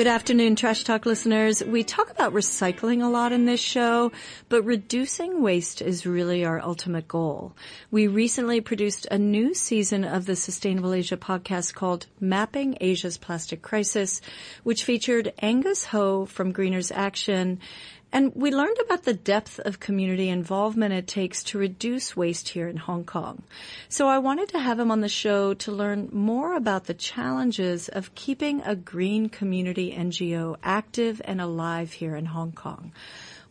Good 0.00 0.06
afternoon, 0.06 0.56
Trash 0.56 0.84
Talk 0.84 1.04
listeners. 1.04 1.62
We 1.62 1.84
talk 1.84 2.10
about 2.10 2.32
recycling 2.32 3.04
a 3.04 3.10
lot 3.10 3.32
in 3.32 3.44
this 3.44 3.60
show, 3.60 4.12
but 4.48 4.62
reducing 4.62 5.42
waste 5.42 5.82
is 5.82 6.06
really 6.06 6.42
our 6.42 6.58
ultimate 6.58 7.06
goal. 7.06 7.54
We 7.90 8.06
recently 8.06 8.62
produced 8.62 9.06
a 9.10 9.18
new 9.18 9.52
season 9.52 10.04
of 10.04 10.24
the 10.24 10.36
Sustainable 10.36 10.94
Asia 10.94 11.18
podcast 11.18 11.74
called 11.74 12.06
Mapping 12.18 12.78
Asia's 12.80 13.18
Plastic 13.18 13.60
Crisis, 13.60 14.22
which 14.62 14.84
featured 14.84 15.34
Angus 15.42 15.84
Ho 15.84 16.24
from 16.24 16.52
Greeners 16.52 16.90
Action 16.90 17.60
and 18.12 18.32
we 18.34 18.50
learned 18.50 18.76
about 18.84 19.04
the 19.04 19.14
depth 19.14 19.58
of 19.60 19.80
community 19.80 20.28
involvement 20.28 20.92
it 20.92 21.06
takes 21.06 21.42
to 21.44 21.58
reduce 21.58 22.16
waste 22.16 22.48
here 22.48 22.68
in 22.68 22.76
Hong 22.76 23.04
Kong. 23.04 23.42
So 23.88 24.08
I 24.08 24.18
wanted 24.18 24.48
to 24.50 24.58
have 24.58 24.78
him 24.78 24.90
on 24.90 25.00
the 25.00 25.08
show 25.08 25.54
to 25.54 25.72
learn 25.72 26.08
more 26.12 26.54
about 26.54 26.84
the 26.84 26.94
challenges 26.94 27.88
of 27.88 28.14
keeping 28.14 28.62
a 28.62 28.74
green 28.74 29.28
community 29.28 29.94
NGO 29.96 30.56
active 30.62 31.22
and 31.24 31.40
alive 31.40 31.92
here 31.92 32.16
in 32.16 32.26
Hong 32.26 32.52
Kong. 32.52 32.92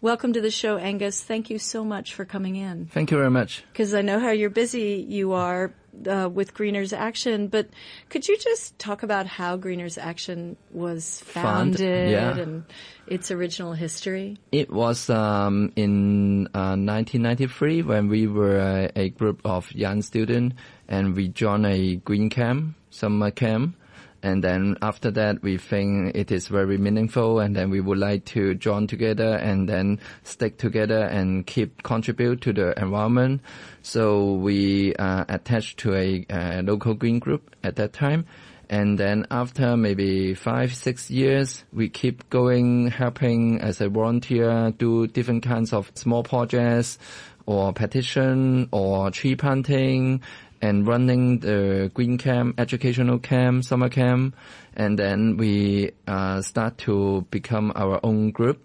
Welcome 0.02 0.32
to 0.34 0.42
the 0.42 0.52
show, 0.52 0.78
Angus. 0.78 1.22
Thank 1.22 1.50
you 1.50 1.60
so 1.60 1.84
much 1.84 2.14
for 2.14 2.24
coming 2.24 2.56
in. 2.56 2.86
Thank 2.86 3.12
you 3.12 3.18
very 3.18 3.30
much. 3.30 3.66
Because 3.74 3.94
I 3.94 4.02
know 4.02 4.20
how 4.20 4.32
you're 4.32 4.50
busy 4.50 5.06
you 5.08 5.34
are 5.34 5.74
uh, 6.08 6.30
with 6.32 6.54
Greeners 6.54 6.94
Action, 6.94 7.48
but 7.48 7.70
could 8.10 8.28
you 8.28 8.38
just 8.38 8.78
talk 8.80 9.04
about 9.04 9.26
how 9.26 9.58
Greeners 9.58 9.98
Action 9.98 10.58
was 10.72 11.22
founded 11.22 12.12
yeah. 12.12 12.38
and 12.38 12.64
its 13.08 13.32
original 13.32 13.74
history? 13.74 14.38
It 14.52 14.72
was 14.72 15.10
um, 15.10 15.72
in 15.76 16.48
uh, 16.48 16.78
1993 16.78 17.84
when 17.84 18.08
we 18.08 18.28
were 18.28 18.58
a, 18.58 18.92
a 18.96 19.10
group 19.10 19.42
of 19.46 19.72
young 19.74 20.02
students 20.02 20.56
and 20.88 21.16
we 21.16 21.28
joined 21.28 21.66
a 21.66 21.98
green 21.98 22.30
camp, 22.30 22.76
summer 22.90 23.32
camp 23.32 23.76
and 24.22 24.44
then 24.44 24.78
after 24.82 25.12
that, 25.12 25.42
we 25.42 25.58
think 25.58 26.16
it 26.16 26.32
is 26.32 26.48
very 26.48 26.78
meaningful 26.78 27.40
and 27.40 27.56
then 27.56 27.70
we 27.70 27.80
would 27.80 27.98
like 27.98 28.26
to 28.26 28.56
join 28.56 28.88
together 28.88 29.36
and 29.36 29.68
then 29.68 30.00
stick 30.24 30.58
together 30.58 31.04
and 31.04 31.46
keep 31.46 31.84
contribute 31.84 32.42
to 32.42 32.54
the 32.54 32.80
environment. 32.80 33.42
So 33.82 34.34
we 34.34 34.96
uh, 34.96 35.26
attached 35.30 35.80
to 35.80 35.96
a, 35.96 36.26
a 36.30 36.62
local 36.62 36.94
green 36.94 37.20
group 37.20 37.56
at 37.64 37.76
that 37.78 37.94
time. 37.94 38.26
And 38.72 39.00
then 39.00 39.26
after 39.32 39.76
maybe 39.76 40.36
five, 40.36 40.76
six 40.76 41.10
years, 41.10 41.64
we 41.74 41.90
keep 41.90 42.30
going, 42.30 42.92
helping 42.92 43.60
as 43.62 43.82
a 43.82 43.90
volunteer, 43.90 44.72
do 44.78 45.08
different 45.08 45.42
kinds 45.42 45.74
of 45.74 45.92
small 45.96 46.22
projects 46.22 47.00
or 47.48 47.74
petition 47.74 48.70
or 48.72 49.10
tree 49.10 49.36
planting 49.36 50.22
and 50.62 50.88
running 50.88 51.40
the 51.40 51.92
green 51.94 52.18
camp, 52.18 52.60
educational 52.60 53.20
camp, 53.20 53.64
summer 53.64 53.90
camp, 53.90 54.36
and 54.76 54.98
then 55.00 55.38
we 55.38 55.92
uh, 56.08 56.42
start 56.42 56.78
to 56.80 57.26
become 57.32 57.72
our 57.76 58.00
own 58.04 58.32
group 58.32 58.62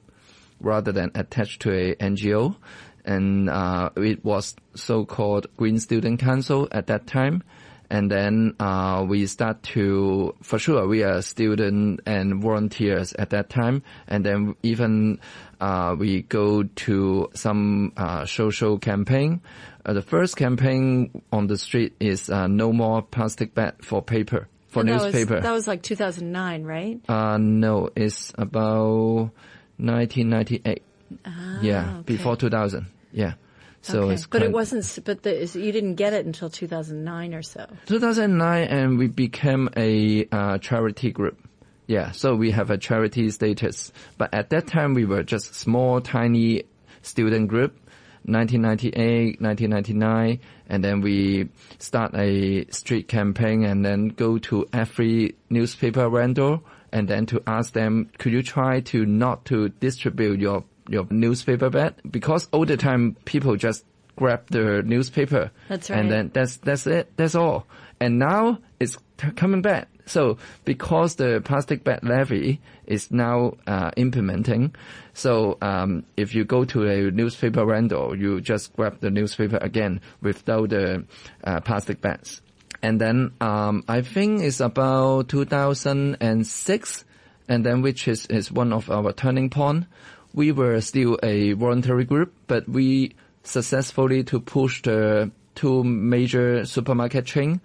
rather 0.61 0.93
than 0.93 1.11
attached 1.15 1.63
to 1.63 1.73
a 1.73 1.95
NGO. 1.97 2.57
And 3.05 3.51
uh, 3.51 3.91
it 3.97 4.25
was 4.25 4.57
so-called 4.75 5.47
Green 5.57 5.79
Student 5.79 6.21
Council 6.21 6.69
at 6.73 6.87
that 6.87 7.07
time. 7.07 7.43
And 7.91 8.11
then 8.11 8.55
uh, 8.59 9.05
we 9.09 9.27
start 9.27 9.63
to, 9.75 10.35
for 10.43 10.59
sure, 10.59 10.87
we 10.89 11.03
are 11.03 11.23
student 11.23 12.01
and 12.07 12.43
volunteers 12.43 13.13
at 13.13 13.31
that 13.31 13.51
time. 13.51 13.83
And 14.09 14.25
then 14.25 14.57
even 14.63 15.21
uh, 15.61 15.95
we 15.99 16.23
go 16.23 16.63
to 16.63 17.31
some 17.35 17.93
uh, 17.97 18.27
social 18.27 18.79
campaign 18.79 19.41
uh, 19.87 19.93
the 19.93 20.03
first 20.03 20.37
campaign 20.37 21.23
on 21.31 21.47
the 21.47 21.59
street 21.59 21.95
is 22.01 22.31
uh, 22.31 22.47
no 22.47 22.73
more 22.73 23.03
plastic 23.03 23.55
bag 23.55 23.85
for 23.85 24.01
paper 24.03 24.49
for 24.69 24.81
and 24.81 24.89
newspaper. 24.89 25.27
That 25.27 25.35
was, 25.35 25.43
that 25.43 25.53
was 25.53 25.69
like 25.69 25.83
2009, 25.83 26.65
right? 26.65 27.01
Uh, 27.09 27.37
no, 27.39 27.91
it's 27.95 28.33
about 28.37 29.31
1998. 29.77 30.83
Ah, 31.27 31.59
yeah, 31.61 31.97
okay. 31.99 32.03
before 32.05 32.37
2000. 32.37 32.87
Yeah. 33.13 33.35
So 33.85 34.05
okay. 34.05 34.15
it's 34.15 34.27
but 34.27 34.43
it 34.43 34.51
wasn't. 34.51 34.99
But 35.05 35.23
the, 35.25 35.45
you 35.45 35.71
didn't 35.71 35.97
get 35.97 36.15
it 36.15 36.25
until 36.25 36.49
2009 36.49 37.35
or 37.35 37.43
so. 37.43 37.67
2009, 37.87 38.65
and 38.69 38.99
we 38.99 39.09
became 39.09 39.69
a 39.77 40.27
uh, 40.33 40.59
charity 40.59 41.11
group. 41.11 41.39
Yeah, 41.87 42.13
so 42.13 42.35
we 42.35 42.51
have 42.51 42.71
a 42.71 42.79
charity 42.79 43.31
status. 43.31 43.93
But 44.17 44.33
at 44.33 44.49
that 44.51 44.67
time, 44.67 44.95
we 44.95 45.05
were 45.05 45.23
just 45.23 45.55
small, 45.55 46.01
tiny 46.01 46.63
student 47.03 47.49
group 47.49 47.77
1998, 48.25 49.43
1999, 49.43 50.41
and 50.69 50.83
then 50.83 51.03
we 51.03 51.51
start 51.79 52.15
a 52.15 52.65
street 52.71 53.07
campaign 53.07 53.65
and 53.65 53.85
then 53.85 54.09
go 54.09 54.39
to 54.39 54.67
every 54.73 55.35
newspaper 55.51 56.09
vendor 56.09 56.59
and 56.91 57.07
then 57.07 57.27
to 57.27 57.43
ask 57.47 57.75
them, 57.75 58.09
could 58.17 58.33
you 58.33 58.43
try 58.43 58.81
to 58.81 59.05
not 59.05 59.45
to 59.45 59.69
distribute 59.69 60.41
your, 60.41 60.65
your 60.89 61.07
newspaper 61.11 61.71
bag? 61.71 61.95
Because 62.11 62.49
all 62.53 62.65
the 62.65 62.77
time 62.77 63.17
people 63.25 63.57
just 63.57 63.85
grab 64.17 64.47
the 64.51 64.83
newspaper. 64.83 65.51
That's 65.69 65.91
right. 65.91 65.99
And 65.99 66.11
then 66.11 66.31
that's, 66.33 66.59
that's 66.59 66.87
it. 66.87 67.13
That's 67.17 67.35
all. 67.35 67.67
And 68.01 68.19
now 68.19 68.59
it's 68.81 68.97
t- 69.19 69.31
coming 69.33 69.63
back. 69.63 69.89
So 70.07 70.37
because 70.65 71.17
the 71.17 71.41
plastic 71.45 71.83
bag 71.83 72.05
levy 72.05 72.61
is 72.87 73.11
now 73.11 73.55
uh, 73.67 73.91
implementing, 73.97 74.75
so 75.15 75.57
um, 75.63 76.05
if 76.17 76.35
you 76.35 76.45
go 76.45 76.65
to 76.67 76.87
a 76.87 77.11
newspaper 77.11 77.65
vendor, 77.65 78.15
you 78.15 78.41
just 78.41 78.75
grab 78.77 79.01
the 79.01 79.11
newspaper 79.11 79.59
again 79.63 80.01
without 80.21 80.71
the 80.71 81.05
uh, 81.43 81.61
plastic 81.61 82.01
bags. 82.03 82.43
And 82.83 83.01
then 83.01 83.33
um, 83.41 83.85
I 83.89 84.03
think 84.03 84.43
it's 84.43 84.61
about 84.61 85.29
2006, 85.31 87.05
and 87.49 87.65
then 87.65 87.81
which 87.81 88.07
is, 88.07 88.27
is 88.27 88.53
one 88.53 88.75
of 88.75 88.91
our 88.91 89.13
turning 89.13 89.49
point. 89.49 89.87
We 90.35 90.51
were 90.51 90.81
still 90.81 91.17
a 91.23 91.53
voluntary 91.53 92.05
group, 92.05 92.35
but 92.49 92.69
we 92.69 93.15
successfully 93.45 94.25
to 94.25 94.41
push 94.41 94.83
the 94.83 95.31
two 95.55 95.85
major 95.85 96.65
supermarket 96.65 97.25
chain 97.25 97.61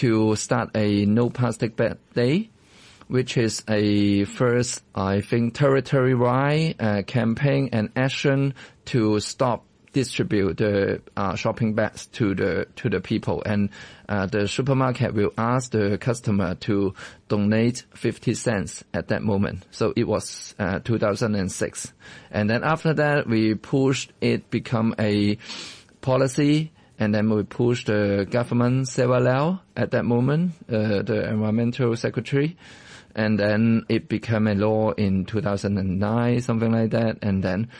to 0.00 0.34
start 0.36 0.70
a 0.74 1.04
no 1.04 1.28
plastic 1.28 1.76
bag 1.76 1.98
day, 2.14 2.48
which 3.08 3.36
is 3.36 3.62
a 3.68 4.24
first, 4.24 4.82
I 4.94 5.20
think, 5.20 5.54
territory-wide 5.54 6.76
uh, 6.80 7.02
campaign 7.02 7.68
and 7.72 7.90
action 7.94 8.54
to 8.86 9.20
stop 9.20 9.65
distribute 9.96 10.58
the 10.58 11.00
uh, 11.16 11.34
shopping 11.36 11.72
bags 11.72 12.04
to 12.04 12.34
the 12.34 12.66
to 12.76 12.90
the 12.90 13.00
people, 13.00 13.42
and 13.46 13.70
uh, 14.10 14.26
the 14.26 14.46
supermarket 14.46 15.14
will 15.14 15.32
ask 15.38 15.70
the 15.70 15.96
customer 15.96 16.54
to 16.54 16.92
donate 17.28 17.84
50 17.94 18.34
cents 18.34 18.84
at 18.92 19.08
that 19.08 19.22
moment. 19.22 19.64
So 19.70 19.94
it 19.96 20.06
was 20.06 20.54
uh, 20.58 20.80
2006, 20.80 21.94
and 22.30 22.50
then 22.50 22.62
after 22.62 22.92
that 22.92 23.26
we 23.26 23.54
pushed 23.54 24.12
it 24.20 24.50
become 24.50 24.94
a 24.98 25.38
policy. 26.02 26.72
And 26.98 27.14
then 27.14 27.28
we 27.28 27.42
pushed 27.42 27.88
the 27.88 28.26
government 28.30 28.88
Sarah 28.88 29.20
Liao 29.20 29.60
at 29.76 29.90
that 29.90 30.06
moment, 30.06 30.52
uh, 30.66 31.02
the 31.02 31.28
environmental 31.28 31.94
secretary, 31.94 32.56
and 33.16 33.38
then 33.38 33.86
it 33.88 34.08
became 34.08 34.46
a 34.46 34.54
law 34.54 34.92
in 34.92 35.24
2009, 35.24 36.40
something 36.42 36.70
like 36.70 36.90
that. 36.90 37.16
And 37.22 37.42
then 37.42 37.70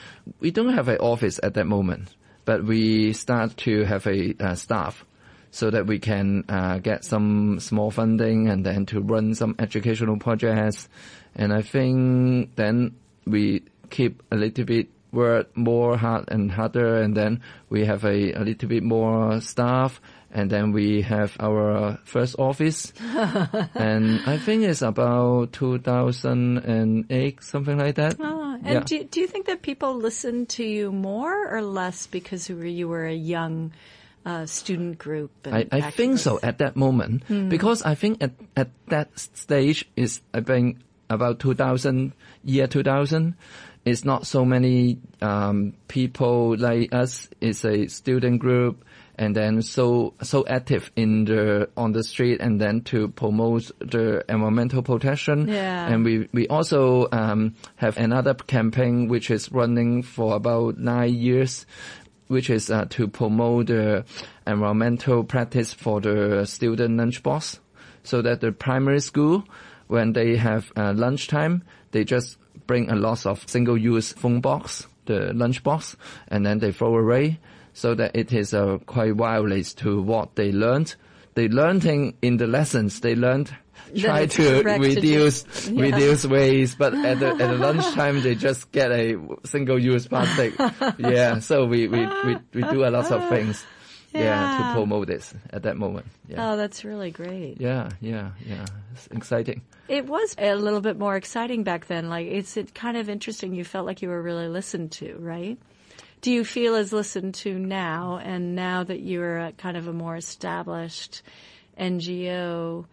we 0.40 0.50
don't 0.50 0.72
have 0.72 0.88
an 0.88 0.96
office 0.96 1.38
at 1.42 1.52
that 1.54 1.66
moment, 1.66 2.16
but 2.46 2.64
we 2.64 3.12
start 3.12 3.54
to 3.58 3.84
have 3.84 4.06
a 4.06 4.34
uh, 4.40 4.54
staff 4.54 5.04
so 5.50 5.70
that 5.70 5.86
we 5.86 5.98
can 5.98 6.44
uh, 6.48 6.78
get 6.78 7.04
some 7.04 7.60
small 7.60 7.90
funding 7.90 8.48
and 8.48 8.64
then 8.64 8.86
to 8.86 9.00
run 9.00 9.34
some 9.34 9.54
educational 9.58 10.16
projects. 10.16 10.88
And 11.34 11.52
I 11.52 11.60
think 11.60 12.56
then 12.56 12.96
we 13.26 13.62
keep 13.90 14.22
a 14.32 14.36
little 14.36 14.64
bit 14.64 14.88
work 15.12 15.54
more 15.56 15.98
hard 15.98 16.24
and 16.28 16.50
harder 16.50 17.00
and 17.00 17.16
then 17.16 17.42
we 17.68 17.84
have 17.84 18.04
a, 18.04 18.32
a 18.32 18.40
little 18.40 18.68
bit 18.68 18.82
more 18.82 19.40
staff 19.40 20.00
and 20.36 20.50
then 20.50 20.70
we 20.70 21.00
have 21.00 21.34
our 21.40 21.98
first 22.04 22.36
office 22.38 22.92
and 23.74 24.20
I 24.26 24.36
think 24.36 24.64
it's 24.64 24.82
about 24.82 25.52
2008 25.54 27.42
something 27.42 27.78
like 27.78 27.94
that. 27.96 28.16
Oh, 28.20 28.58
and 28.62 28.66
Yeah. 28.66 28.80
do, 28.84 29.04
do 29.04 29.20
you 29.20 29.26
think 29.26 29.46
that 29.46 29.62
people 29.62 29.96
listen 29.96 30.44
to 30.60 30.64
you 30.64 30.92
more 30.92 31.48
or 31.48 31.62
less 31.62 32.06
because 32.06 32.50
you 32.50 32.86
were, 32.86 33.06
a 33.06 33.14
young 33.14 33.72
uh, 34.26 34.44
student 34.44 34.98
group? 34.98 35.30
And 35.44 35.68
I, 35.72 35.88
I 35.88 35.90
think 35.90 36.18
so 36.18 36.38
at 36.42 36.58
that 36.58 36.76
moment 36.76 37.24
because 37.48 37.80
I 37.82 37.94
think 37.94 38.22
at, 38.22 38.32
at 38.56 38.68
that 38.88 39.18
stage 39.18 39.88
is 39.96 40.20
I 40.34 40.40
think 40.40 40.78
about 41.08 41.38
2000 41.40 42.12
year 42.44 42.66
2000 42.66 43.34
it's 43.86 44.04
not 44.04 44.26
so 44.26 44.44
many 44.44 44.98
um, 45.22 45.72
people 45.86 46.56
like 46.58 46.92
us 46.92 47.30
it's 47.40 47.64
a 47.64 47.86
student 47.86 48.40
group 48.40 48.84
and 49.18 49.34
then 49.34 49.62
so 49.62 50.12
so 50.22 50.44
active 50.46 50.90
in 50.94 51.24
the 51.24 51.68
on 51.76 51.92
the 51.92 52.02
street 52.04 52.40
and 52.40 52.60
then 52.60 52.80
to 52.82 53.08
promote 53.08 53.70
the 53.80 54.24
environmental 54.28 54.82
protection 54.82 55.48
Yeah. 55.48 55.86
and 55.88 56.04
we 56.04 56.28
we 56.32 56.46
also 56.48 57.08
um, 57.12 57.54
have 57.76 57.96
another 57.96 58.34
campaign 58.34 59.08
which 59.08 59.30
is 59.30 59.50
running 59.50 60.02
for 60.02 60.36
about 60.36 60.78
nine 60.78 61.14
years 61.14 61.66
which 62.28 62.50
is 62.50 62.70
uh, 62.70 62.84
to 62.90 63.06
promote 63.08 63.66
the 63.68 64.04
environmental 64.46 65.22
practice 65.24 65.72
for 65.72 66.00
the 66.00 66.44
student 66.44 66.98
lunchbox, 66.98 67.60
so 68.02 68.20
that 68.22 68.40
the 68.40 68.50
primary 68.52 69.00
school 69.00 69.44
when 69.86 70.12
they 70.12 70.36
have 70.36 70.72
uh, 70.76 70.92
lunchtime, 70.96 71.62
they 71.92 72.02
just 72.04 72.36
bring 72.66 72.90
a 72.90 72.96
lot 72.96 73.24
of 73.26 73.48
single-use 73.48 74.12
phone 74.14 74.40
box, 74.40 74.88
the 75.04 75.32
lunch 75.34 75.62
box, 75.62 75.96
and 76.26 76.44
then 76.44 76.58
they 76.58 76.72
throw 76.72 76.96
away 76.98 77.38
so 77.76 77.94
that 77.94 78.16
it 78.16 78.32
is 78.32 78.54
uh, 78.54 78.78
quite 78.86 79.12
violates 79.12 79.74
to 79.74 80.00
what 80.00 80.34
they 80.34 80.50
learned. 80.50 80.94
They 81.34 81.48
learned 81.48 81.84
in, 81.84 82.14
in 82.22 82.38
the 82.38 82.46
lessons, 82.46 83.00
they 83.00 83.14
learned 83.14 83.54
try 83.94 84.24
to 84.26 84.62
reduce 84.62 85.68
yeah. 85.68 85.82
reduce 85.82 86.24
waste, 86.24 86.78
but 86.78 86.94
at 86.94 87.20
the 87.20 87.28
at 87.28 87.38
the 87.38 87.58
lunchtime 87.66 88.22
they 88.22 88.34
just 88.34 88.72
get 88.72 88.90
a 88.90 89.18
single 89.44 89.78
use 89.78 90.08
plastic. 90.08 90.54
yeah, 90.98 91.38
so 91.38 91.66
we, 91.66 91.86
we, 91.86 92.06
we, 92.24 92.36
we 92.54 92.62
do 92.62 92.84
a 92.84 92.90
lot 92.90 93.12
of 93.12 93.28
things. 93.28 93.64
Yeah. 94.12 94.22
Yeah. 94.22 94.68
to 94.68 94.72
promote 94.72 95.08
this 95.08 95.34
at 95.50 95.64
that 95.64 95.76
moment. 95.76 96.06
Yeah. 96.26 96.52
Oh, 96.52 96.56
that's 96.56 96.86
really 96.86 97.10
great. 97.10 97.60
yeah, 97.60 97.90
yeah, 98.00 98.30
yeah. 98.46 98.64
It's 98.94 99.06
exciting. 99.08 99.60
It 99.88 100.06
was 100.06 100.34
a 100.38 100.54
little 100.54 100.80
bit 100.80 100.98
more 100.98 101.16
exciting 101.16 101.64
back 101.64 101.86
then. 101.86 102.08
Like 102.08 102.26
it's 102.26 102.56
it 102.56 102.74
kind 102.74 102.96
of 102.96 103.10
interesting. 103.10 103.54
You 103.54 103.64
felt 103.64 103.84
like 103.84 104.00
you 104.00 104.08
were 104.08 104.22
really 104.22 104.48
listened 104.48 104.92
to, 104.92 105.16
right? 105.18 105.58
Do 106.26 106.32
you 106.32 106.44
feel 106.44 106.74
as 106.74 106.92
listened 106.92 107.34
to 107.34 107.56
now? 107.56 108.18
And 108.20 108.56
now 108.56 108.82
that 108.82 108.98
you're 108.98 109.38
a 109.38 109.52
kind 109.52 109.76
of 109.76 109.86
a 109.86 109.92
more 109.92 110.16
established 110.16 111.22
NGO, 111.78 112.84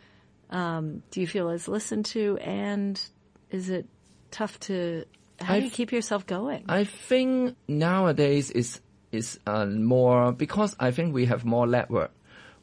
um, 0.51 1.01
do 1.09 1.19
you 1.19 1.25
feel 1.25 1.49
as 1.49 1.67
listened 1.67 2.05
to? 2.13 2.37
And 2.37 3.01
is 3.49 3.71
it 3.71 3.87
tough 4.29 4.59
to? 4.69 5.05
How 5.41 5.57
do 5.57 5.65
you 5.65 5.71
keep 5.71 5.91
yourself 5.91 6.27
going? 6.27 6.65
I 6.69 6.83
think 6.83 7.55
nowadays 7.67 8.51
is 8.51 8.81
is 9.11 9.39
uh, 9.47 9.65
more 9.65 10.31
because 10.31 10.75
I 10.79 10.91
think 10.91 11.15
we 11.15 11.25
have 11.25 11.43
more 11.43 11.65
network. 11.65 12.11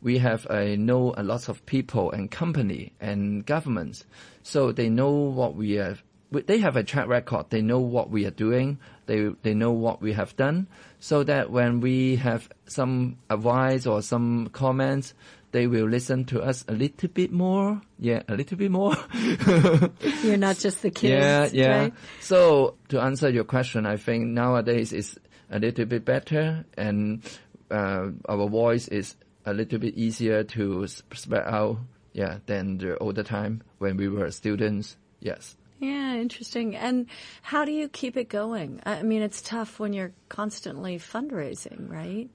We 0.03 0.19
have 0.19 0.47
uh, 0.49 0.77
know 0.77 1.15
a 1.17 1.25
lot 1.25 1.49
of 1.49 1.67
people 1.67 2.13
and 2.13 2.31
company 2.31 2.93
and 3.01 3.45
governments, 3.45 4.05
so 4.45 4.71
they 4.71 4.89
know 4.89 5.11
what 5.11 5.57
we 5.57 5.73
have. 5.73 6.05
They 6.31 6.59
have 6.59 6.77
a 6.77 6.85
track 6.85 7.09
record. 7.09 7.47
They 7.51 7.61
know 7.61 7.81
what 7.81 8.09
we 8.09 8.25
are 8.25 8.31
doing. 8.31 8.79
They 9.11 9.29
they 9.43 9.55
know 9.55 9.73
what 9.73 10.01
we 10.01 10.12
have 10.12 10.37
done, 10.37 10.69
so 11.01 11.25
that 11.25 11.51
when 11.51 11.81
we 11.81 12.15
have 12.23 12.49
some 12.67 13.17
advice 13.29 13.85
or 13.85 14.03
some 14.03 14.51
comments, 14.53 15.15
they 15.51 15.67
will 15.67 15.89
listen 15.89 16.25
to 16.27 16.41
us 16.41 16.65
a 16.69 16.73
little 16.73 17.09
bit 17.09 17.33
more. 17.33 17.83
Yeah, 17.99 18.23
a 18.29 18.37
little 18.37 18.57
bit 18.57 18.71
more. 18.71 18.95
You're 20.23 20.37
not 20.37 20.59
just 20.59 20.83
the 20.83 20.91
kids, 20.95 21.03
Yeah, 21.12 21.49
yeah. 21.53 21.79
right? 21.81 21.93
So 22.21 22.77
to 22.91 23.01
answer 23.01 23.29
your 23.31 23.43
question, 23.43 23.85
I 23.85 23.97
think 23.97 24.29
nowadays 24.29 24.93
is 24.93 25.19
a 25.51 25.59
little 25.59 25.87
bit 25.87 26.05
better, 26.05 26.65
and 26.77 27.23
uh, 27.69 28.11
our 28.29 28.49
voice 28.49 28.87
is 28.87 29.17
a 29.45 29.53
little 29.53 29.81
bit 29.81 29.97
easier 29.97 30.45
to 30.45 30.87
spread 30.87 31.43
out. 31.47 31.79
Yeah, 32.12 32.39
than 32.47 32.79
the 32.79 32.97
older 32.99 33.23
time 33.25 33.62
when 33.79 33.97
we 33.97 34.09
were 34.09 34.31
students. 34.31 34.97
Yes. 35.21 35.57
Yeah, 35.81 36.15
interesting. 36.15 36.77
And 36.77 37.06
how 37.43 37.65
do 37.65 37.73
you 37.73 37.88
keep 37.88 38.17
it 38.17 38.29
going? 38.29 38.81
I 38.85 39.03
mean, 39.03 39.23
it's 39.23 39.41
tough 39.41 39.81
when 39.81 39.93
you're 39.93 40.12
constantly 40.29 40.99
fundraising, 40.99 41.91
right? 41.91 42.29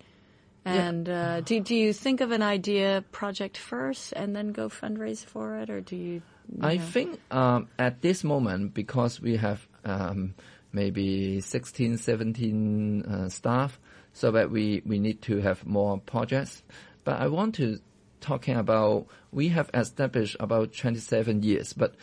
And 0.65 1.07
uh, 1.07 1.41
do 1.41 1.59
do 1.59 1.75
you 1.75 1.93
think 1.93 2.21
of 2.21 2.31
an 2.31 2.41
idea 2.41 3.03
project 3.11 3.55
first 3.55 4.13
and 4.13 4.35
then 4.35 4.51
go 4.51 4.67
fundraise 4.67 5.23
for 5.23 5.57
it, 5.57 5.69
or 5.69 5.79
do 5.79 5.95
you? 5.95 6.21
I 6.59 6.79
think 6.79 7.19
um, 7.29 7.67
at 7.77 8.01
this 8.01 8.23
moment, 8.23 8.73
because 8.73 9.21
we 9.21 9.37
have 9.37 9.67
um, 9.83 10.33
maybe 10.71 11.39
16, 11.39 11.97
17 11.97 13.03
uh, 13.03 13.29
staff, 13.29 13.79
so 14.13 14.31
that 14.31 14.49
we, 14.49 14.81
we 14.85 14.97
need 14.97 15.21
to 15.23 15.39
have 15.41 15.65
more 15.65 15.99
projects. 15.99 16.63
But 17.03 17.19
I 17.19 17.27
want 17.27 17.55
to 17.55 17.79
talking 18.19 18.55
about 18.55 19.05
we 19.31 19.49
have 19.49 19.69
established 19.73 20.35
about 20.39 20.73
27 20.73 21.43
years, 21.43 21.73
but 21.73 21.93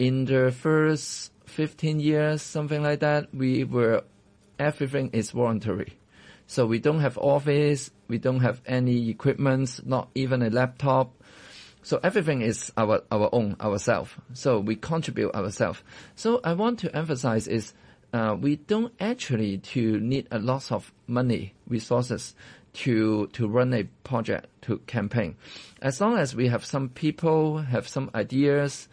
in 0.00 0.24
the 0.24 0.50
first 0.50 1.30
15 1.44 2.00
years, 2.00 2.40
something 2.40 2.82
like 2.82 3.00
that, 3.00 3.32
we 3.34 3.64
were 3.64 4.02
everything 4.58 5.10
is 5.12 5.30
voluntary. 5.30 5.98
So 6.46 6.66
we 6.66 6.78
don't 6.78 7.00
have 7.00 7.18
office, 7.18 7.90
we 8.08 8.16
don't 8.16 8.40
have 8.40 8.62
any 8.66 9.10
equipment, 9.10 9.86
not 9.86 10.08
even 10.14 10.42
a 10.42 10.48
laptop. 10.48 11.12
So 11.82 12.00
everything 12.02 12.40
is 12.40 12.72
our, 12.78 13.02
our 13.12 13.28
own, 13.32 13.56
ourselves. 13.60 14.10
So 14.32 14.58
we 14.58 14.74
contribute 14.76 15.34
ourselves. 15.34 15.82
So 16.16 16.40
I 16.42 16.54
want 16.54 16.78
to 16.80 16.96
emphasize 16.96 17.46
is, 17.46 17.74
uh, 18.14 18.36
we 18.40 18.56
don't 18.56 18.94
actually 19.00 19.58
to 19.58 20.00
need 20.00 20.28
a 20.30 20.38
lot 20.38 20.72
of 20.72 20.92
money, 21.06 21.54
resources 21.68 22.34
to, 22.72 23.26
to 23.34 23.46
run 23.46 23.74
a 23.74 23.84
project, 24.02 24.46
to 24.62 24.78
campaign. 24.86 25.36
As 25.82 26.00
long 26.00 26.16
as 26.16 26.34
we 26.34 26.48
have 26.48 26.64
some 26.64 26.88
people, 26.88 27.58
have 27.58 27.86
some 27.86 28.10
ideas, 28.14 28.88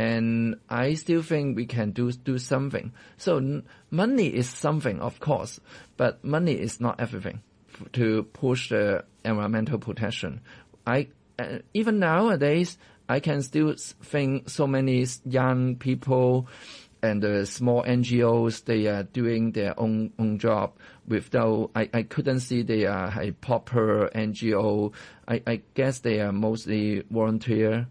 and 0.00 0.56
I 0.70 0.94
still 0.94 1.20
think 1.20 1.56
we 1.56 1.66
can 1.66 1.90
do 1.90 2.10
do 2.10 2.38
something. 2.38 2.92
So 3.18 3.62
money 3.90 4.28
is 4.28 4.48
something, 4.48 4.98
of 5.00 5.20
course, 5.20 5.60
but 5.98 6.24
money 6.24 6.54
is 6.54 6.80
not 6.80 6.98
everything 7.00 7.42
to 7.92 8.22
push 8.32 8.70
the 8.70 9.04
environmental 9.26 9.78
protection. 9.78 10.40
I 10.86 11.08
uh, 11.38 11.58
even 11.74 11.98
nowadays 11.98 12.78
I 13.10 13.20
can 13.20 13.42
still 13.42 13.74
think 14.02 14.48
so 14.48 14.66
many 14.66 15.06
young 15.26 15.76
people 15.76 16.48
and 17.02 17.22
the 17.22 17.44
small 17.44 17.82
NGOs 17.82 18.64
they 18.64 18.86
are 18.86 19.02
doing 19.02 19.52
their 19.52 19.78
own 19.78 20.14
own 20.18 20.38
job 20.38 20.72
without 21.06 21.72
I, 21.74 21.90
I 21.92 22.02
couldn't 22.04 22.40
see 22.40 22.62
they 22.62 22.86
are 22.86 23.12
a 23.20 23.32
proper 23.32 24.08
NGO. 24.14 24.94
I, 25.28 25.42
I 25.46 25.60
guess 25.74 25.98
they 25.98 26.20
are 26.20 26.32
mostly 26.32 27.02
volunteer. 27.10 27.86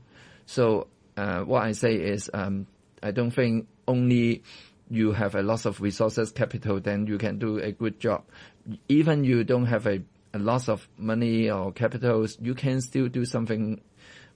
So 0.47 0.87
uh, 1.19 1.39
what 1.51 1.63
I 1.63 1.73
say 1.73 1.93
is, 1.95 2.29
um, 2.33 2.65
I 3.03 3.11
don't 3.11 3.31
think 3.31 3.67
only 3.87 4.43
you 4.89 5.11
have 5.11 5.35
a 5.35 5.41
lot 5.43 5.65
of 5.65 5.81
resources, 5.81 6.31
capital, 6.31 6.79
then 6.79 7.07
you 7.07 7.17
can 7.17 7.37
do 7.39 7.59
a 7.59 7.71
good 7.71 7.99
job. 7.99 8.23
Even 8.87 9.23
you 9.23 9.43
don't 9.43 9.65
have 9.67 9.85
a, 9.87 10.01
a 10.33 10.39
lot 10.39 10.69
of 10.69 10.87
money 10.97 11.49
or 11.49 11.71
capitals, 11.71 12.37
you 12.41 12.55
can 12.55 12.81
still 12.81 13.07
do 13.07 13.25
something 13.25 13.81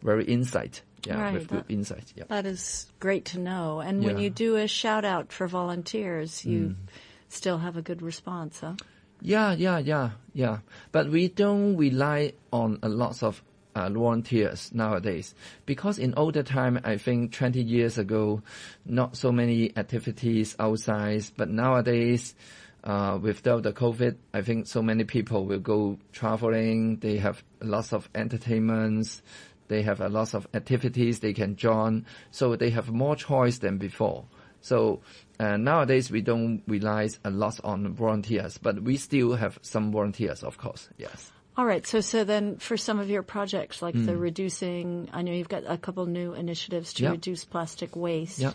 very 0.02 0.26
insight. 0.26 0.82
Yeah, 1.08 1.20
Right, 1.22 1.34
with 1.34 1.48
good 1.48 1.66
that- 1.68 1.74
insight. 1.74 2.14
Yeah. 2.16 2.26
That 2.30 2.46
is 2.46 2.88
great 3.00 3.26
to 3.34 3.40
know. 3.40 3.80
And 3.82 4.04
when 4.06 4.18
you 4.20 4.30
do 4.30 4.56
a 4.56 4.68
shout 4.68 5.06
out 5.06 5.32
for 5.34 5.48
volunteers, 5.48 6.46
you 6.46 6.76
still 7.30 7.58
have 7.58 7.76
a 7.78 7.82
good 7.82 8.02
response, 8.02 8.60
huh? 8.62 8.76
Yeah, 9.22 9.54
yeah, 9.54 9.80
yeah, 9.80 10.12
yeah. 10.34 10.58
But 10.92 11.10
we 11.10 11.28
don't 11.30 11.76
rely 11.78 12.34
on 12.52 12.80
a 12.84 12.90
lot 12.90 13.24
of 13.24 13.42
uh, 13.76 13.90
volunteers 13.90 14.72
nowadays 14.74 15.34
because 15.66 16.00
in 16.00 16.14
older 16.16 16.44
time, 16.44 16.80
I 16.84 16.98
think 16.98 17.34
20 17.34 17.62
years 17.62 17.98
ago, 17.98 18.42
not 18.86 19.16
so 19.18 19.32
many 19.32 19.76
activities 19.78 20.56
outside. 20.60 21.24
But 21.38 21.50
nowadays, 21.50 22.36
uh, 22.84 23.18
without 23.22 23.64
the 23.64 23.74
COVID, 23.74 24.16
I 24.34 24.42
think 24.42 24.68
so 24.68 24.82
many 24.82 25.04
people 25.04 25.46
will 25.46 25.60
go 25.60 25.98
traveling. 26.12 26.98
They 26.98 27.18
have 27.18 27.44
lots 27.62 27.94
of 27.94 28.10
entertainments. 28.14 29.22
They 29.68 29.82
have 29.84 30.02
a 30.02 30.10
lot 30.10 30.34
of 30.34 30.48
activities 30.54 31.20
they 31.20 31.34
can 31.34 31.56
join. 31.56 32.06
So 32.32 32.56
they 32.56 32.70
have 32.72 32.92
more 32.92 33.16
choice 33.16 33.60
than 33.60 33.78
before. 33.78 34.26
So 34.62 35.02
uh, 35.40 35.58
nowadays 35.58 36.12
we 36.12 36.22
don't 36.22 36.62
rely 36.68 37.10
a 37.26 37.30
lot 37.30 37.60
on 37.64 37.94
volunteers, 37.94 38.58
but 38.58 38.82
we 38.82 38.98
still 38.98 39.36
have 39.36 39.60
some 39.62 39.92
volunteers, 39.92 40.44
of 40.44 40.58
course. 40.58 40.90
Yes. 40.98 41.32
All 41.56 41.66
right. 41.66 41.86
So, 41.86 42.02
so 42.02 42.24
then 42.24 42.58
for 42.58 42.78
some 42.78 43.00
of 43.00 43.10
your 43.10 43.22
projects, 43.24 43.82
like 43.82 43.94
Hmm. 43.96 44.06
the 44.06 44.18
reducing, 44.18 45.10
I 45.14 45.22
know 45.22 45.32
you've 45.32 45.50
got 45.50 45.64
a 45.68 45.78
couple 45.78 46.06
new 46.08 46.34
initiatives 46.34 46.94
to 46.96 47.04
Yeah. 47.04 47.12
reduce 47.12 47.46
plastic 47.46 47.96
waste. 47.96 48.40
Yeah. 48.40 48.54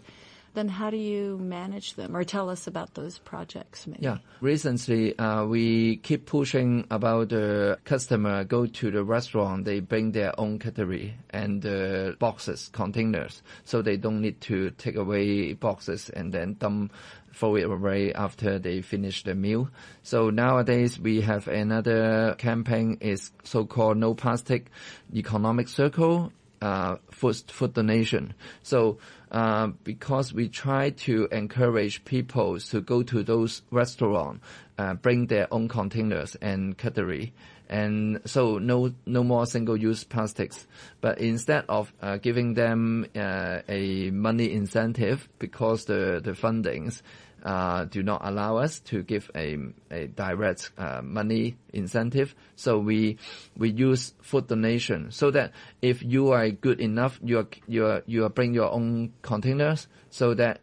Then 0.55 0.67
how 0.69 0.90
do 0.90 0.97
you 0.97 1.38
manage 1.38 1.95
them 1.95 2.17
or 2.17 2.25
tell 2.25 2.49
us 2.50 2.67
about 2.67 2.95
those 2.95 3.19
projects 3.19 3.87
maybe? 3.87 4.02
Yeah. 4.02 4.17
Recently, 4.40 5.17
uh, 5.17 5.45
we 5.45 5.99
keep 5.99 6.26
pushing 6.26 6.85
about 6.90 7.28
the 7.28 7.78
customer 7.85 8.43
go 8.45 8.67
to 8.67 8.90
the 8.90 9.05
restaurant, 9.05 9.67
they 9.67 9.78
bring 9.78 10.11
their 10.12 10.33
own 10.40 10.59
cutlery 10.59 11.14
and 11.31 11.64
uh, 11.64 12.12
boxes, 12.19 12.71
containers, 12.73 13.43
so 13.64 13.83
they 13.83 13.99
don't 13.99 14.21
need 14.21 14.40
to 14.40 14.71
take 14.71 14.97
away 14.97 15.52
boxes 15.52 16.09
and 16.09 16.33
then 16.33 16.57
dump, 16.59 16.93
throw 17.35 17.57
it 17.57 17.65
away 17.65 18.13
after 18.13 18.59
they 18.59 18.81
finish 18.83 19.25
the 19.25 19.35
meal. 19.35 19.71
So 20.03 20.31
nowadays 20.31 20.99
we 20.99 21.21
have 21.23 21.49
another 21.49 22.35
campaign 22.39 22.99
is 23.01 23.31
so-called 23.45 23.97
No 23.97 24.15
Plastic 24.15 24.71
Economic 25.15 25.69
Circle 25.69 26.33
uh, 26.61 26.97
food, 27.11 27.37
food 27.49 27.75
donation. 27.75 28.35
So, 28.63 28.99
uh, 29.31 29.69
because 29.85 30.33
we 30.33 30.49
try 30.49 30.91
to 30.91 31.29
encourage 31.31 32.05
people 32.05 32.59
to 32.59 32.81
go 32.81 33.03
to 33.03 33.23
those 33.23 33.63
restaurants, 33.71 34.45
uh, 34.79 34.95
bring 34.95 35.27
their 35.27 35.53
own 35.53 35.69
containers 35.69 36.35
and 36.37 36.77
cutlery, 36.77 37.33
and 37.69 38.21
so 38.25 38.59
no 38.59 38.93
no 39.07 39.23
more 39.23 39.47
single-use 39.47 40.05
plastics. 40.05 40.67
But 41.01 41.19
instead 41.19 41.65
of 41.69 41.93
uh, 42.01 42.17
giving 42.17 42.55
them 42.55 43.07
uh, 43.15 43.61
a 43.69 44.11
money 44.11 44.53
incentive 44.53 45.29
because 45.39 45.85
the 45.85 46.21
the 46.25 46.33
fundings 46.33 47.03
uh, 47.45 47.85
do 47.85 48.03
not 48.03 48.21
allow 48.25 48.57
us 48.57 48.81
to 48.81 49.03
give 49.03 49.31
a, 49.35 49.59
a 49.91 50.09
direct 50.09 50.71
uh, 50.77 51.03
money 51.03 51.57
incentive. 51.73 52.35
So 52.57 52.79
we 52.79 53.19
we 53.57 53.71
use 53.71 54.15
food 54.23 54.49
donation 54.49 55.11
so 55.11 55.31
that 55.31 55.53
if 55.83 56.03
you 56.03 56.33
are 56.33 56.51
good 56.51 56.81
enough, 56.81 57.21
you 57.23 57.39
are 57.39 57.49
you 57.67 57.87
are 57.87 58.03
you 58.07 58.25
are 58.25 58.31
bring 58.31 58.55
your 58.55 58.73
own 58.73 59.13
containers 59.23 59.87
so 60.11 60.35
that 60.35 60.61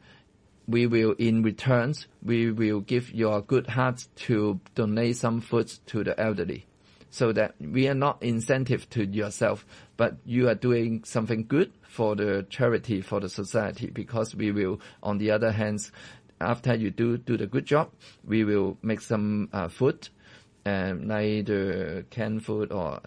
we 0.68 0.88
will 0.88 1.14
in 1.20 1.44
returns 1.44 2.08
we 2.24 2.52
will 2.52 2.80
give 2.80 3.14
your 3.14 3.42
good 3.42 3.68
heart 3.68 4.08
to 4.16 4.60
donate 4.74 5.16
some 5.16 5.40
food 5.40 5.72
to 5.86 6.04
the 6.04 6.20
elderly 6.20 6.66
so 7.16 7.32
that 7.32 7.56
we 7.62 7.88
are 7.88 7.96
not 7.96 8.22
incentive 8.22 8.90
to 8.90 9.06
yourself, 9.06 9.66
but 9.96 10.18
you 10.26 10.50
are 10.50 10.56
doing 10.56 11.02
something 11.06 11.46
good 11.48 11.72
for 11.88 12.14
the 12.14 12.46
charity, 12.50 13.00
for 13.00 13.22
the 13.22 13.30
society, 13.30 13.90
because 13.90 14.36
we 14.36 14.52
will, 14.52 14.82
on 15.02 15.18
the 15.18 15.32
other 15.32 15.50
hand, 15.50 15.90
after 16.42 16.76
you 16.76 16.92
do, 16.92 17.18
do 17.18 17.38
the 17.38 17.48
good 17.48 17.66
job, 17.66 17.90
we 18.26 18.44
will 18.44 18.78
make 18.82 19.00
some 19.00 19.48
uh, 19.54 19.70
food, 19.70 20.10
um, 20.66 21.08
like 21.08 21.46
the 21.46 22.04
canned 22.10 22.44
food 22.44 22.74
or 22.74 23.00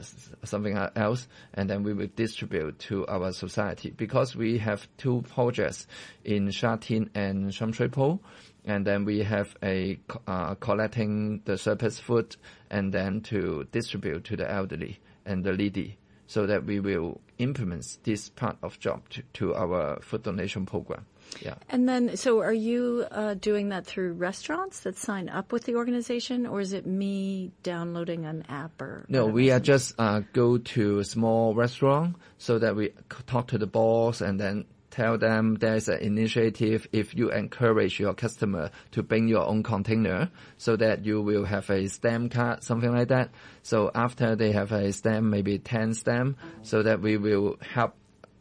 something 0.42 0.78
else, 0.96 1.28
and 1.52 1.68
then 1.68 1.82
we 1.82 1.92
will 1.92 2.08
distribute 2.16 2.78
to 2.78 3.06
our 3.08 3.30
society. 3.32 3.90
Because 3.90 4.34
we 4.34 4.56
have 4.56 4.88
two 4.96 5.22
projects 5.34 5.86
in 6.24 6.50
Sha 6.50 6.76
Tin 6.76 7.10
and 7.14 7.52
Sham 7.52 7.72
Shui 7.74 7.88
Po, 7.88 8.20
and 8.68 8.86
then 8.86 9.04
we 9.04 9.22
have 9.22 9.56
a 9.62 9.98
uh, 10.26 10.54
collecting 10.56 11.40
the 11.46 11.56
surplus 11.56 11.98
food 11.98 12.36
and 12.70 12.92
then 12.92 13.22
to 13.22 13.66
distribute 13.72 14.24
to 14.24 14.36
the 14.36 14.48
elderly 14.48 15.00
and 15.24 15.42
the 15.42 15.56
needy, 15.56 15.96
so 16.26 16.46
that 16.46 16.64
we 16.64 16.78
will 16.78 17.20
implement 17.38 17.98
this 18.04 18.28
part 18.28 18.58
of 18.62 18.78
job 18.78 19.08
to, 19.08 19.22
to 19.32 19.54
our 19.54 19.98
food 20.02 20.22
donation 20.22 20.66
program. 20.66 21.06
Yeah. 21.40 21.54
And 21.68 21.88
then, 21.88 22.16
so 22.16 22.40
are 22.40 22.52
you 22.52 23.06
uh, 23.10 23.34
doing 23.34 23.70
that 23.70 23.86
through 23.86 24.14
restaurants 24.14 24.80
that 24.80 24.96
sign 24.96 25.28
up 25.28 25.52
with 25.52 25.64
the 25.64 25.76
organization, 25.76 26.46
or 26.46 26.60
is 26.60 26.72
it 26.72 26.86
me 26.86 27.52
downloading 27.62 28.26
an 28.26 28.44
app 28.48 28.80
or? 28.80 29.06
No, 29.08 29.26
we 29.26 29.50
are 29.50 29.60
just 29.60 29.94
uh, 29.98 30.22
go 30.32 30.58
to 30.58 30.98
a 30.98 31.04
small 31.04 31.54
restaurant 31.54 32.16
so 32.38 32.58
that 32.58 32.76
we 32.76 32.92
talk 33.26 33.48
to 33.48 33.58
the 33.58 33.66
boss 33.66 34.20
and 34.20 34.38
then 34.38 34.64
tell 34.98 35.16
them 35.16 35.54
there's 35.54 35.88
an 35.88 36.00
initiative 36.00 36.88
if 36.90 37.14
you 37.14 37.30
encourage 37.30 38.00
your 38.00 38.14
customer 38.14 38.68
to 38.90 39.00
bring 39.00 39.28
your 39.28 39.46
own 39.46 39.62
container 39.62 40.28
so 40.56 40.74
that 40.74 41.06
you 41.06 41.22
will 41.22 41.44
have 41.44 41.70
a 41.70 41.86
stamp 41.86 42.32
card, 42.32 42.64
something 42.64 42.92
like 42.92 43.06
that. 43.06 43.30
So 43.62 43.92
after 43.94 44.34
they 44.34 44.50
have 44.50 44.72
a 44.72 44.92
stamp, 44.92 45.26
maybe 45.26 45.60
10 45.60 45.94
stamp, 45.94 46.36
so 46.62 46.82
that 46.82 47.00
we 47.00 47.16
will 47.16 47.58
help 47.60 47.94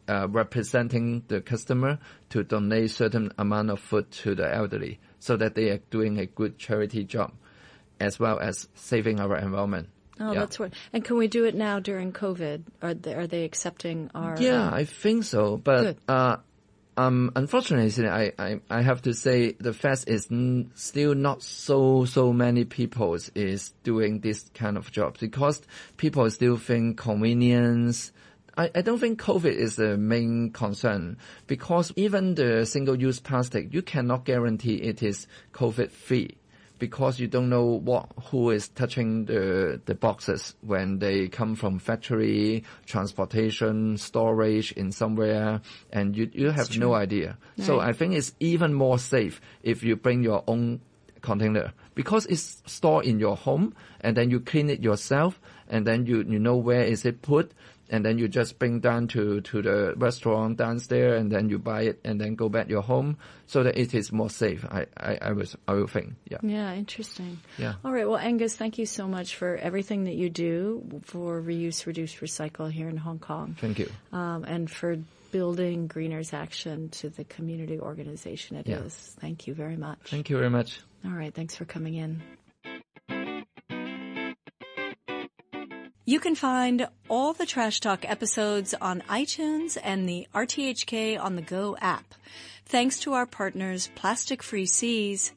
uh, 0.08 0.26
representing 0.28 1.22
the 1.28 1.40
customer 1.40 2.00
to 2.30 2.42
donate 2.42 2.90
certain 2.90 3.30
amount 3.38 3.70
of 3.70 3.78
food 3.78 4.10
to 4.10 4.34
the 4.34 4.52
elderly 4.52 4.98
so 5.20 5.36
that 5.36 5.54
they 5.54 5.70
are 5.70 5.78
doing 5.90 6.18
a 6.18 6.26
good 6.26 6.58
charity 6.58 7.04
job 7.04 7.32
as 8.00 8.18
well 8.18 8.40
as 8.40 8.68
saving 8.74 9.20
our 9.20 9.36
environment. 9.36 9.90
Oh, 10.20 10.32
yeah. 10.32 10.40
that's 10.40 10.58
right. 10.58 10.72
And 10.92 11.04
can 11.04 11.16
we 11.16 11.28
do 11.28 11.44
it 11.44 11.54
now 11.54 11.78
during 11.78 12.12
COVID? 12.12 12.62
Are 12.82 12.94
they, 12.94 13.14
are 13.14 13.26
they 13.26 13.44
accepting 13.44 14.10
our? 14.14 14.36
Yeah, 14.40 14.66
um, 14.66 14.74
I 14.74 14.84
think 14.84 15.24
so. 15.24 15.56
But 15.56 15.96
uh, 16.08 16.38
um, 16.98 17.30
unfortunately, 17.36 18.08
I, 18.08 18.32
I, 18.40 18.60
I 18.68 18.82
have 18.82 19.02
to 19.02 19.14
say 19.14 19.52
the 19.52 19.72
fact 19.72 20.08
is 20.08 20.26
n- 20.32 20.72
still 20.74 21.14
not 21.14 21.44
so 21.44 22.04
so 22.04 22.32
many 22.32 22.64
people 22.64 23.16
is 23.36 23.70
doing 23.84 24.18
this 24.18 24.50
kind 24.52 24.76
of 24.76 24.90
job 24.90 25.16
because 25.20 25.62
people 25.96 26.28
still 26.32 26.56
think 26.56 26.98
convenience. 26.98 28.10
I, 28.56 28.72
I 28.74 28.82
don't 28.82 28.98
think 28.98 29.20
COVID 29.20 29.52
is 29.52 29.76
the 29.76 29.96
main 29.96 30.50
concern 30.50 31.18
because 31.46 31.92
even 31.94 32.34
the 32.34 32.66
single-use 32.66 33.20
plastic, 33.20 33.72
you 33.72 33.82
cannot 33.82 34.24
guarantee 34.24 34.74
it 34.74 35.00
is 35.00 35.28
COVID-free 35.52 36.37
because 36.78 37.18
you 37.18 37.26
don't 37.26 37.48
know 37.48 37.64
what 37.64 38.08
who 38.30 38.50
is 38.50 38.68
touching 38.68 39.24
the 39.26 39.80
the 39.84 39.94
boxes 39.94 40.54
when 40.62 40.98
they 40.98 41.28
come 41.28 41.54
from 41.54 41.78
factory, 41.78 42.64
transportation, 42.86 43.96
storage 43.96 44.72
in 44.72 44.92
somewhere, 44.92 45.60
and 45.92 46.16
you 46.16 46.30
you 46.32 46.50
have 46.50 46.76
no 46.78 46.94
idea. 46.94 47.36
Right. 47.56 47.66
So 47.66 47.80
I 47.80 47.92
think 47.92 48.14
it's 48.14 48.32
even 48.40 48.74
more 48.74 48.98
safe 48.98 49.40
if 49.62 49.82
you 49.82 49.96
bring 49.96 50.22
your 50.22 50.44
own 50.46 50.80
container 51.20 51.72
because 51.94 52.26
it's 52.26 52.62
stored 52.66 53.04
in 53.04 53.18
your 53.18 53.36
home 53.36 53.74
and 54.00 54.16
then 54.16 54.30
you 54.30 54.40
clean 54.40 54.70
it 54.70 54.80
yourself 54.80 55.40
and 55.68 55.86
then 55.86 56.06
you 56.06 56.24
you 56.28 56.38
know 56.38 56.56
where 56.56 56.82
is 56.82 57.04
it 57.04 57.22
put 57.22 57.52
and 57.90 58.04
then 58.04 58.18
you 58.18 58.28
just 58.28 58.58
bring 58.58 58.80
down 58.80 59.08
to, 59.08 59.40
to 59.40 59.62
the 59.62 59.94
restaurant 59.96 60.56
downstairs 60.58 61.20
and 61.20 61.30
then 61.32 61.48
you 61.48 61.58
buy 61.58 61.82
it 61.82 62.00
and 62.04 62.20
then 62.20 62.34
go 62.34 62.48
back 62.48 62.66
to 62.66 62.70
your 62.70 62.82
home 62.82 63.16
so 63.46 63.62
that 63.62 63.78
it 63.78 63.94
is 63.94 64.12
more 64.12 64.30
safe. 64.30 64.64
I, 64.64 64.86
I, 64.96 65.18
I 65.22 65.32
was, 65.32 65.56
I 65.66 65.82
think. 65.86 66.14
Yeah. 66.28 66.38
Yeah. 66.42 66.74
Interesting. 66.74 67.40
Yeah. 67.56 67.74
All 67.84 67.92
right. 67.92 68.08
Well, 68.08 68.18
Angus, 68.18 68.54
thank 68.54 68.78
you 68.78 68.86
so 68.86 69.06
much 69.06 69.36
for 69.36 69.56
everything 69.56 70.04
that 70.04 70.14
you 70.14 70.30
do 70.30 71.02
for 71.04 71.40
reuse, 71.40 71.86
reduce, 71.86 72.16
recycle 72.16 72.70
here 72.70 72.88
in 72.88 72.96
Hong 72.96 73.18
Kong. 73.18 73.56
Thank 73.58 73.78
you. 73.78 73.90
Um, 74.12 74.44
and 74.44 74.70
for 74.70 74.96
building 75.30 75.86
Greeners 75.86 76.32
Action 76.32 76.88
to 76.90 77.10
the 77.10 77.24
community 77.24 77.78
organization 77.78 78.56
it 78.56 78.66
yeah. 78.66 78.76
is. 78.78 79.16
Thank 79.20 79.46
you 79.46 79.54
very 79.54 79.76
much. 79.76 79.98
Thank 80.04 80.30
you 80.30 80.36
very 80.36 80.50
much. 80.50 80.80
All 81.04 81.12
right. 81.12 81.34
Thanks 81.34 81.54
for 81.54 81.64
coming 81.64 81.94
in. 81.94 82.22
You 86.08 86.20
can 86.20 86.36
find 86.36 86.88
all 87.10 87.34
the 87.34 87.44
Trash 87.44 87.80
Talk 87.80 88.08
episodes 88.08 88.72
on 88.72 89.02
iTunes 89.10 89.76
and 89.84 90.08
the 90.08 90.26
RTHK 90.34 91.22
on 91.22 91.36
the 91.36 91.42
Go 91.42 91.76
app. 91.82 92.14
Thanks 92.64 92.98
to 93.00 93.12
our 93.12 93.26
partners, 93.26 93.90
Plastic 93.94 94.42
Free 94.42 94.64
Seas. 94.64 95.34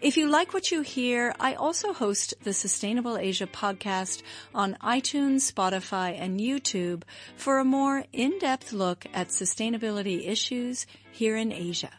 If 0.00 0.16
you 0.16 0.28
like 0.28 0.54
what 0.54 0.70
you 0.70 0.82
hear, 0.82 1.34
I 1.40 1.54
also 1.54 1.92
host 1.92 2.34
the 2.44 2.52
Sustainable 2.52 3.18
Asia 3.18 3.48
podcast 3.48 4.22
on 4.54 4.76
iTunes, 4.80 5.52
Spotify, 5.52 6.16
and 6.16 6.38
YouTube 6.38 7.02
for 7.34 7.58
a 7.58 7.64
more 7.64 8.04
in-depth 8.12 8.72
look 8.72 9.04
at 9.12 9.30
sustainability 9.30 10.28
issues 10.28 10.86
here 11.10 11.36
in 11.36 11.50
Asia. 11.50 11.90